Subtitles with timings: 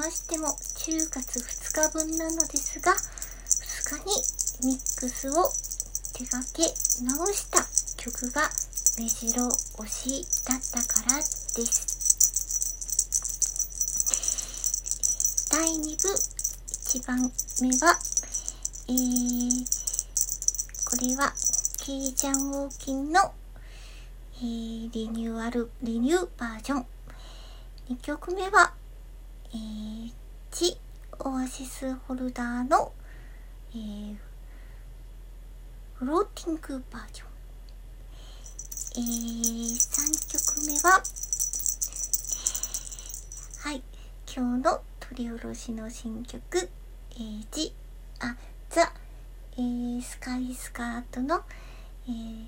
[0.00, 4.00] ましても10月2日分なのですが2
[4.62, 5.52] 日にミックスを
[6.14, 6.62] 手掛け
[7.04, 7.60] 直した
[8.02, 8.48] 曲が
[8.96, 11.22] 目白押しだったからで
[11.66, 12.00] す。
[15.52, 17.30] 第2部1番
[17.60, 17.98] 目は
[18.88, 19.66] えー、
[20.88, 21.34] これは
[21.84, 23.34] ケイジャンウォーキンの、
[24.38, 26.86] えー、リニューアルリニューバージョン。
[27.90, 28.72] 2曲目は、
[29.52, 30.12] えー、
[30.52, 30.78] チ
[31.18, 32.92] オアシスホルダーの、
[33.72, 34.16] えー、
[35.94, 37.28] フローティングバージョン。
[38.96, 41.02] えー、3曲目は
[43.60, 43.82] はい
[44.32, 46.68] 今日の取り下ろしの新曲
[47.14, 47.72] 「えー、ジ
[48.18, 48.36] あ
[48.68, 48.92] ザ、
[49.56, 51.42] えー、スカイスカートの、
[52.08, 52.46] えー、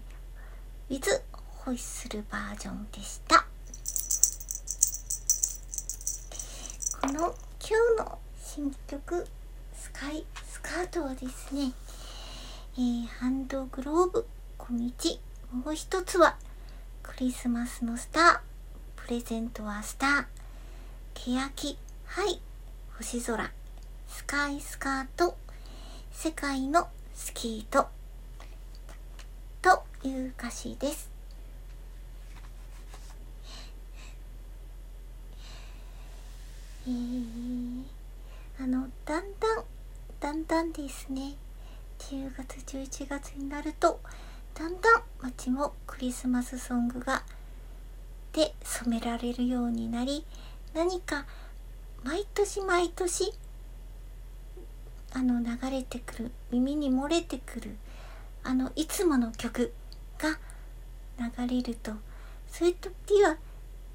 [0.90, 3.41] ウィズホイッスルバージョンでした。
[7.02, 9.26] この今日の新曲
[9.74, 11.72] スカイスカートはですね、
[12.76, 14.24] えー、ハンドグローブ
[14.56, 15.18] 小道。
[15.50, 16.36] もう一つは
[17.02, 18.40] クリスマスのスター
[19.04, 20.24] プレゼントはスター
[21.14, 21.76] 欅
[22.06, 22.40] はい
[22.96, 23.50] 星空。
[24.06, 25.36] スカイスカート
[26.12, 27.88] 世界のスキート
[29.60, 31.11] という歌詞です。
[36.86, 39.64] え、あのだんだん
[40.20, 41.36] だんだんですね。
[41.98, 44.00] 10月11月になると
[44.54, 47.22] だんだん街もクリスマスソングが
[48.32, 50.24] で染められるようになり
[50.74, 51.26] 何か
[52.02, 53.32] 毎年毎年
[55.12, 57.76] あの流れてくる耳に漏れてくる
[58.42, 59.72] あのいつもの曲
[60.18, 60.38] が
[61.18, 61.92] 流れると。
[62.52, 63.36] そういう時は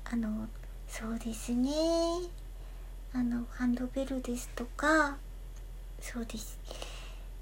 [0.05, 0.47] あの
[0.87, 1.69] そうですね。
[3.17, 5.17] あのハンドベルですとか
[5.99, 6.59] そうです、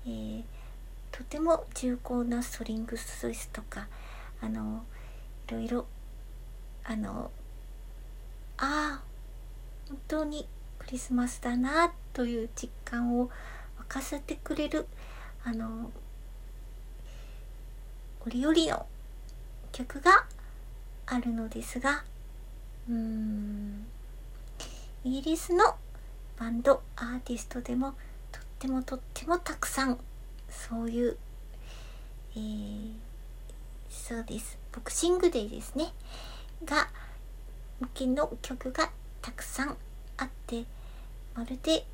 [0.06, 0.44] えー
[1.12, 3.88] とても重厚なストリングスですとか
[4.42, 4.84] あの
[5.48, 5.86] いろいろ
[6.84, 7.32] あの
[8.58, 9.04] ああ
[9.88, 10.46] 本当に
[10.78, 13.30] クリスマスだなという実感を
[13.80, 14.88] 沸かせてくれる
[15.46, 15.90] あの
[18.26, 18.86] 折々の
[19.72, 20.26] 曲が
[21.06, 22.04] あるのですが
[22.90, 23.95] うーん。
[25.06, 25.76] イギリスの
[26.40, 27.94] バンドアーティストでも
[28.32, 30.00] とってもとってもたくさん
[30.50, 31.18] そういう、
[32.36, 32.92] えー、
[33.88, 34.58] そうです。
[34.72, 35.94] ボクシングデーですね。
[36.66, 36.88] が
[37.80, 38.90] 向けの曲が
[39.22, 39.78] たくさん
[40.18, 40.64] あって
[41.36, 41.86] まるで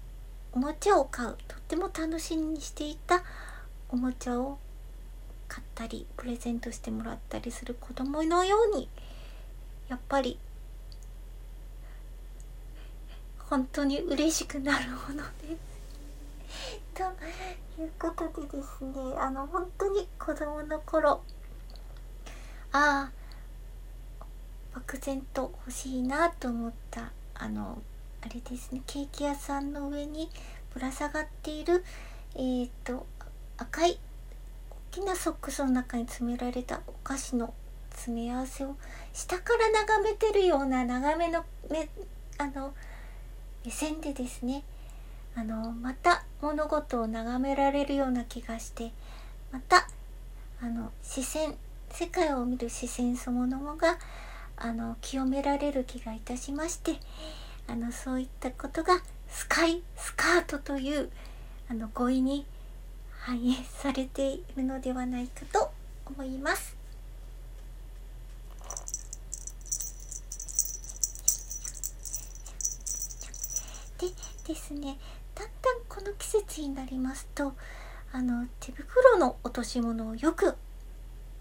[0.54, 3.24] おもちゃを買うとっても楽しみにしていた
[3.90, 4.58] おもちゃを
[5.50, 8.88] 買ったりプレゼントしてもらったりする子供のように
[9.90, 10.40] やっぱり
[13.52, 16.80] 本当に嬉しくなるものです。
[16.94, 17.04] と
[17.82, 21.22] いうことでですねあの本当に子供の頃
[22.72, 23.12] ああ
[24.74, 27.82] 漠然と欲しいなと思ったあの
[28.22, 30.30] あれですねケーキ屋さんの上に
[30.74, 31.84] ぶら下がっている
[32.36, 33.06] えっ、と
[33.58, 34.00] 赤い
[34.70, 37.54] 大きなソックスの中に詰められたお菓子の
[37.90, 38.78] 詰め合わせを
[39.12, 41.90] 下から眺めてるような眺めの目
[42.38, 42.74] あの
[43.66, 44.64] 目線でですね
[45.36, 48.92] あのまた物事を眺められるような気がして
[49.52, 49.88] また
[50.62, 51.56] あの視線
[51.92, 53.98] 世界を見る視線そのものが
[54.58, 56.96] あの清められる気がいたしまして
[57.68, 61.10] あのそういったことがスカイスカートという
[61.70, 62.46] あの語彙に
[63.12, 65.72] 反映されているのではないかと
[66.06, 66.81] 思います。
[74.44, 74.98] ですね。
[75.36, 77.54] だんだんこの季節になりますと
[78.12, 80.56] あの手袋の落とし物をよく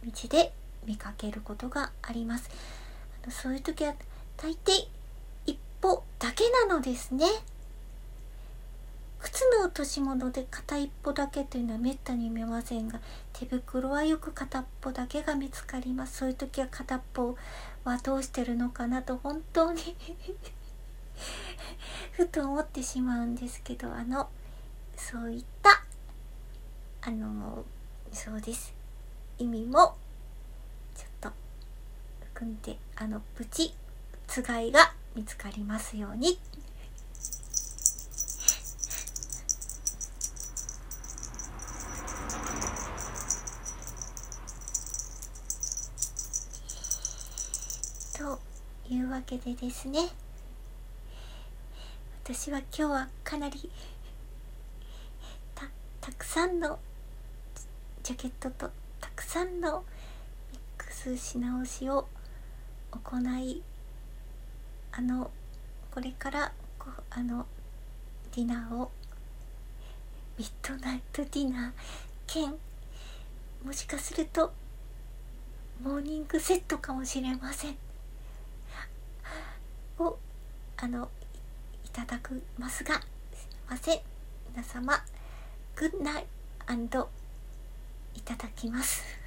[0.04, 0.52] 道で
[0.86, 2.48] 見かけることがあります。
[3.22, 3.94] あのそういう時は
[4.36, 4.86] 大抵
[5.46, 7.26] 一歩だけなのですね。
[9.18, 13.00] 靴の落とし物で片一歩だけというのはめったに見ませんが
[13.34, 16.18] 手袋はよく片っぽだけが見つかります。
[16.18, 17.36] そういう時は片っぽ
[17.84, 19.94] はどうしてるのかなと本当に
[22.12, 24.28] ふと思ってしまうんですけどあの
[24.96, 25.82] そういった
[27.02, 27.64] あの
[28.12, 28.74] そうです
[29.38, 29.96] 意味も
[30.94, 31.30] ちょっと
[32.34, 33.74] 含んであのプチ
[34.26, 36.38] つがいが見つかりますように。
[48.18, 48.38] と
[48.88, 50.00] いうわけでですね
[52.32, 53.68] 私は今日はかなり
[55.52, 55.66] た
[56.00, 56.78] たくさんの
[58.04, 58.70] ジャケットと
[59.00, 59.82] たくさんの
[60.52, 62.06] ミックスし直しを
[62.92, 63.64] 行い
[64.92, 65.32] あの
[65.90, 67.46] これからこあの
[68.36, 68.92] ディナーを
[70.38, 71.72] ミッドナイトディナー
[72.28, 72.54] 兼
[73.64, 74.52] もしかすると
[75.82, 77.76] モーニングセットかもしれません。
[79.98, 80.16] を
[80.76, 81.10] あの
[81.90, 83.02] いただくますがすい
[83.68, 84.00] ません。
[84.52, 85.02] 皆様
[85.74, 86.26] グッナイ
[88.14, 89.19] いただきます。